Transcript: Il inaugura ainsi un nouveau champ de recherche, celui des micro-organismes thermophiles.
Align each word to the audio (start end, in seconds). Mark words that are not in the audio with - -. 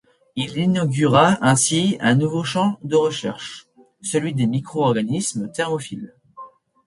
Il 0.35 0.57
inaugura 0.57 1.37
ainsi 1.45 1.95
un 1.99 2.15
nouveau 2.15 2.43
champ 2.43 2.79
de 2.81 2.95
recherche, 2.95 3.67
celui 4.01 4.33
des 4.33 4.47
micro-organismes 4.47 5.51
thermophiles. 5.51 6.15